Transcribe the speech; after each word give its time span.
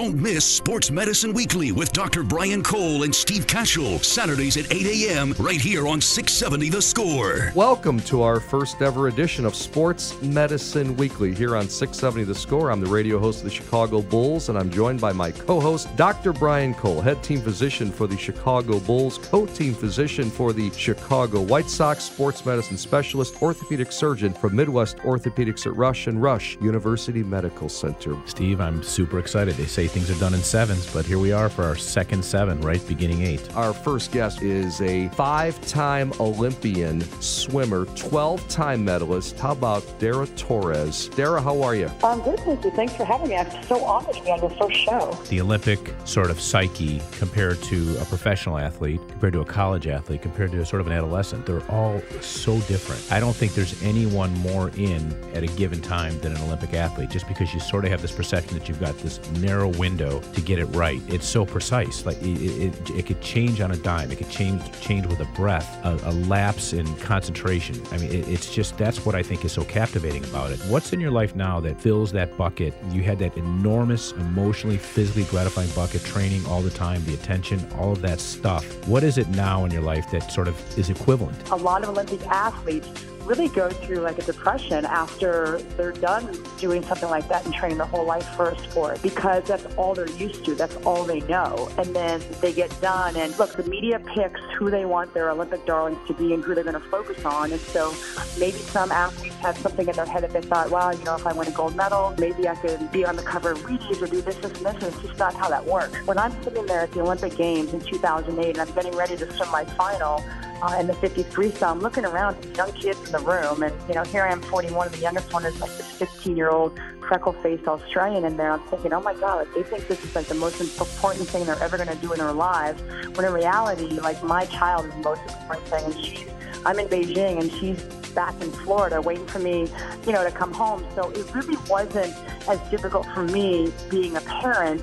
Don't 0.00 0.16
miss 0.16 0.46
Sports 0.46 0.90
Medicine 0.90 1.34
Weekly 1.34 1.72
with 1.72 1.92
Dr. 1.92 2.22
Brian 2.22 2.62
Cole 2.62 3.02
and 3.02 3.14
Steve 3.14 3.46
Kashul, 3.46 4.02
Saturdays 4.02 4.56
at 4.56 4.72
8 4.72 4.86
a.m. 4.86 5.34
right 5.38 5.60
here 5.60 5.86
on 5.86 6.00
670 6.00 6.70
The 6.70 6.80
Score. 6.80 7.52
Welcome 7.54 8.00
to 8.04 8.22
our 8.22 8.40
first 8.40 8.80
ever 8.80 9.08
edition 9.08 9.44
of 9.44 9.54
Sports 9.54 10.18
Medicine 10.22 10.96
Weekly 10.96 11.34
here 11.34 11.54
on 11.54 11.68
670 11.68 12.24
The 12.24 12.34
Score. 12.34 12.70
I'm 12.70 12.80
the 12.80 12.88
radio 12.88 13.18
host 13.18 13.40
of 13.40 13.44
the 13.44 13.50
Chicago 13.50 14.00
Bulls, 14.00 14.48
and 14.48 14.56
I'm 14.56 14.70
joined 14.70 15.02
by 15.02 15.12
my 15.12 15.32
co 15.32 15.60
host, 15.60 15.94
Dr. 15.96 16.32
Brian 16.32 16.72
Cole, 16.72 17.02
head 17.02 17.22
team 17.22 17.42
physician 17.42 17.92
for 17.92 18.06
the 18.06 18.16
Chicago 18.16 18.80
Bulls, 18.80 19.18
co 19.18 19.44
team 19.44 19.74
physician 19.74 20.30
for 20.30 20.54
the 20.54 20.70
Chicago 20.70 21.42
White 21.42 21.68
Sox, 21.68 22.04
sports 22.04 22.46
medicine 22.46 22.78
specialist, 22.78 23.42
orthopedic 23.42 23.92
surgeon 23.92 24.32
from 24.32 24.56
Midwest 24.56 24.96
Orthopedics 25.00 25.66
at 25.66 25.76
Rush 25.76 26.06
and 26.06 26.22
Rush 26.22 26.56
University 26.62 27.22
Medical 27.22 27.68
Center. 27.68 28.16
Steve, 28.24 28.62
I'm 28.62 28.82
super 28.82 29.18
excited. 29.18 29.56
They 29.56 29.66
say 29.66 29.89
things 29.90 30.10
are 30.10 30.18
done 30.20 30.34
in 30.34 30.42
sevens, 30.42 30.92
but 30.92 31.04
here 31.04 31.18
we 31.18 31.32
are 31.32 31.48
for 31.48 31.64
our 31.64 31.76
second 31.76 32.24
seven, 32.24 32.60
right? 32.60 32.86
Beginning 32.86 33.22
eight. 33.22 33.54
Our 33.56 33.72
first 33.72 34.12
guest 34.12 34.42
is 34.42 34.80
a 34.80 35.08
five 35.10 35.60
time 35.66 36.12
Olympian 36.20 37.00
swimmer, 37.20 37.86
12 37.96 38.48
time 38.48 38.84
medalist. 38.84 39.38
How 39.38 39.52
about 39.52 39.82
Dara 39.98 40.26
Torres? 40.28 41.08
Dara, 41.08 41.42
how 41.42 41.60
are 41.62 41.74
you? 41.74 41.90
I'm 42.04 42.20
good, 42.22 42.38
thank 42.40 42.64
you. 42.64 42.70
Thanks 42.70 42.94
for 42.94 43.04
having 43.04 43.28
me. 43.28 43.36
I'm 43.36 43.64
so 43.64 43.84
honored 43.84 44.14
to 44.14 44.22
be 44.22 44.30
on 44.30 44.40
your 44.40 44.50
first 44.50 44.78
show. 44.78 45.18
The 45.28 45.40
Olympic 45.40 45.94
sort 46.04 46.30
of 46.30 46.40
psyche 46.40 47.02
compared 47.12 47.60
to 47.64 47.96
a 48.00 48.04
professional 48.04 48.58
athlete, 48.58 49.00
compared 49.08 49.32
to 49.32 49.40
a 49.40 49.44
college 49.44 49.86
athlete, 49.86 50.22
compared 50.22 50.52
to 50.52 50.60
a 50.60 50.66
sort 50.66 50.80
of 50.80 50.86
an 50.86 50.92
adolescent, 50.92 51.46
they're 51.46 51.68
all 51.70 52.00
so 52.20 52.60
different. 52.60 53.10
I 53.10 53.20
don't 53.20 53.34
think 53.34 53.54
there's 53.54 53.80
anyone 53.82 54.32
more 54.38 54.70
in 54.76 55.12
at 55.34 55.42
a 55.42 55.48
given 55.48 55.80
time 55.80 56.18
than 56.20 56.36
an 56.36 56.42
Olympic 56.42 56.74
athlete, 56.74 57.10
just 57.10 57.26
because 57.26 57.52
you 57.52 57.60
sort 57.60 57.84
of 57.84 57.90
have 57.90 58.02
this 58.02 58.12
perception 58.12 58.58
that 58.58 58.68
you've 58.68 58.80
got 58.80 58.96
this 58.98 59.20
narrow 59.32 59.68
window 59.80 60.20
to 60.20 60.40
get 60.42 60.58
it 60.58 60.66
right. 60.66 61.00
It's 61.08 61.26
so 61.26 61.46
precise. 61.46 62.04
Like 62.04 62.20
it, 62.20 62.36
it, 62.66 62.90
it 62.90 63.06
could 63.06 63.22
change 63.22 63.62
on 63.62 63.70
a 63.70 63.76
dime. 63.76 64.12
It 64.12 64.18
could 64.18 64.28
change 64.28 64.60
change 64.82 65.06
with 65.06 65.20
a 65.20 65.28
breath, 65.34 65.68
a, 65.84 65.98
a 66.04 66.12
lapse 66.28 66.74
in 66.74 66.86
concentration. 66.96 67.82
I 67.90 67.96
mean, 67.96 68.12
it, 68.12 68.28
it's 68.28 68.54
just 68.54 68.76
that's 68.76 69.06
what 69.06 69.14
I 69.14 69.22
think 69.22 69.42
is 69.44 69.52
so 69.52 69.64
captivating 69.64 70.22
about 70.24 70.50
it. 70.50 70.58
What's 70.68 70.92
in 70.92 71.00
your 71.00 71.10
life 71.10 71.34
now 71.34 71.60
that 71.60 71.80
fills 71.80 72.12
that 72.12 72.36
bucket? 72.36 72.74
You 72.90 73.02
had 73.02 73.18
that 73.20 73.34
enormous, 73.38 74.12
emotionally, 74.12 74.76
physically 74.76 75.24
gratifying 75.24 75.70
bucket, 75.70 76.04
training 76.04 76.44
all 76.46 76.60
the 76.60 76.70
time, 76.70 77.02
the 77.06 77.14
attention, 77.14 77.66
all 77.78 77.92
of 77.92 78.02
that 78.02 78.20
stuff. 78.20 78.64
What 78.86 79.02
is 79.02 79.16
it 79.16 79.28
now 79.30 79.64
in 79.64 79.70
your 79.70 79.82
life 79.82 80.10
that 80.10 80.30
sort 80.30 80.46
of 80.46 80.56
is 80.78 80.90
equivalent? 80.90 81.36
A 81.50 81.56
lot 81.56 81.82
of 81.82 81.88
Olympic 81.88 82.20
athletes 82.26 82.88
really 83.24 83.48
go 83.48 83.70
through 83.70 83.98
like 83.98 84.18
a 84.18 84.22
depression 84.22 84.84
after 84.84 85.60
they're 85.76 85.92
done 85.92 86.36
doing 86.58 86.82
something 86.82 87.08
like 87.08 87.28
that 87.28 87.44
and 87.44 87.54
training 87.54 87.78
their 87.78 87.86
whole 87.86 88.04
life 88.04 88.26
for 88.34 88.50
a 88.50 88.58
sport 88.58 89.00
because 89.02 89.44
that's 89.62 89.74
all 89.76 89.94
they're 89.94 90.10
used 90.10 90.44
to. 90.44 90.54
That's 90.54 90.76
all 90.86 91.04
they 91.04 91.20
know. 91.20 91.70
And 91.78 91.94
then 91.94 92.22
they 92.40 92.52
get 92.52 92.78
done. 92.80 93.16
And 93.16 93.36
look, 93.38 93.54
the 93.56 93.64
media 93.64 94.00
picks 94.14 94.40
who 94.56 94.70
they 94.70 94.84
want 94.84 95.12
their 95.14 95.30
Olympic 95.30 95.66
darlings 95.66 95.98
to 96.08 96.14
be 96.14 96.32
and 96.34 96.42
who 96.42 96.54
they're 96.54 96.64
going 96.64 96.80
to 96.80 96.88
focus 96.88 97.24
on. 97.24 97.52
And 97.52 97.60
so 97.60 97.94
maybe 98.38 98.58
some 98.58 98.90
athletes 98.90 99.29
have 99.40 99.56
something 99.58 99.88
in 99.88 99.96
their 99.96 100.06
head 100.06 100.22
that 100.22 100.32
they 100.32 100.40
thought, 100.40 100.70
well, 100.70 100.96
you 100.96 101.04
know, 101.04 101.16
if 101.16 101.26
I 101.26 101.32
win 101.32 101.48
a 101.48 101.50
gold 101.50 101.76
medal, 101.76 102.14
maybe 102.18 102.48
I 102.48 102.54
could 102.54 102.90
be 102.92 103.04
on 103.04 103.16
the 103.16 103.22
cover 103.22 103.52
of 103.52 103.58
Wheaties 103.60 104.00
or 104.00 104.06
do 104.06 104.20
this, 104.20 104.36
this, 104.36 104.52
and 104.52 104.66
this. 104.66 104.74
And 104.74 104.82
it's 104.84 105.00
just 105.00 105.18
not 105.18 105.34
how 105.34 105.48
that 105.48 105.64
works. 105.64 105.96
When 106.06 106.18
I'm 106.18 106.32
sitting 106.42 106.66
there 106.66 106.80
at 106.80 106.92
the 106.92 107.00
Olympic 107.00 107.36
Games 107.36 107.72
in 107.72 107.80
2008 107.80 108.48
and 108.48 108.58
I'm 108.58 108.74
getting 108.74 108.94
ready 108.96 109.16
to 109.16 109.32
swim 109.32 109.50
my 109.50 109.64
final, 109.64 110.22
uh, 110.62 110.76
in 110.78 110.86
the 110.86 110.94
53. 110.94 111.50
So 111.52 111.66
I'm 111.66 111.80
looking 111.80 112.04
around 112.04 112.36
at 112.36 112.56
young 112.56 112.72
kids 112.72 112.98
in 113.06 113.12
the 113.12 113.18
room, 113.20 113.62
and 113.62 113.74
you 113.88 113.94
know, 113.94 114.04
here 114.04 114.24
I 114.24 114.32
am, 114.32 114.42
41, 114.42 114.86
and 114.86 114.94
the 114.94 115.00
youngest 115.00 115.32
one 115.32 115.44
is 115.44 115.58
like 115.60 115.70
this 115.76 115.90
15 115.92 116.36
year 116.36 116.50
old 116.50 116.78
freckle-faced 117.08 117.66
Australian 117.66 118.24
in 118.24 118.36
there. 118.36 118.52
I'm 118.52 118.60
thinking, 118.68 118.92
oh 118.92 119.00
my 119.00 119.14
God, 119.14 119.46
like, 119.46 119.54
they 119.54 119.62
think 119.62 119.88
this 119.88 120.02
is 120.04 120.14
like 120.14 120.26
the 120.26 120.34
most 120.34 120.60
important 120.60 121.28
thing 121.28 121.44
they're 121.44 121.62
ever 121.62 121.76
going 121.76 121.88
to 121.88 121.96
do 121.96 122.12
in 122.12 122.18
their 122.18 122.32
lives. 122.32 122.82
When 123.16 123.26
in 123.26 123.32
reality, 123.32 123.88
like 124.00 124.22
my 124.22 124.44
child 124.46 124.86
is 124.86 124.92
the 124.92 125.00
most 125.00 125.22
important 125.22 125.66
thing, 125.68 125.84
and 125.84 126.04
she's 126.04 126.28
I'm 126.64 126.78
in 126.78 126.88
Beijing, 126.88 127.40
and 127.40 127.50
she's 127.52 127.82
back 128.14 128.40
in 128.40 128.50
Florida 128.50 129.00
waiting 129.00 129.26
for 129.26 129.38
me, 129.38 129.66
you 130.06 130.12
know, 130.12 130.24
to 130.24 130.30
come 130.30 130.52
home. 130.52 130.84
So 130.94 131.10
it 131.10 131.34
really 131.34 131.56
wasn't 131.68 132.14
as 132.48 132.58
difficult 132.70 133.06
for 133.14 133.24
me 133.24 133.72
being 133.88 134.16
a 134.16 134.20
parent 134.20 134.82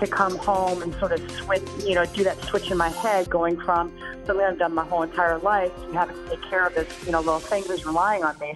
to 0.00 0.06
come 0.06 0.36
home 0.38 0.82
and 0.82 0.94
sort 0.96 1.12
of 1.12 1.30
switch, 1.30 1.62
you 1.84 1.94
know, 1.94 2.04
do 2.06 2.24
that 2.24 2.40
switch 2.42 2.70
in 2.70 2.76
my 2.76 2.88
head 2.88 3.30
going 3.30 3.58
from 3.60 3.92
something 4.26 4.44
I've 4.44 4.58
done 4.58 4.74
my 4.74 4.84
whole 4.84 5.02
entire 5.02 5.38
life 5.38 5.74
to 5.76 5.92
having 5.92 6.16
to 6.16 6.28
take 6.28 6.42
care 6.42 6.66
of 6.66 6.74
this, 6.74 6.88
you 7.06 7.12
know, 7.12 7.20
little 7.20 7.38
thing 7.38 7.64
that's 7.68 7.86
relying 7.86 8.24
on 8.24 8.38
me. 8.38 8.52